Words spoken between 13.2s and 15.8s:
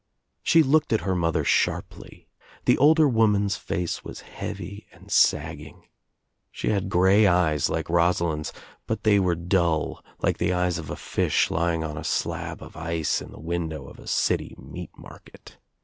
in the window of a city meat market.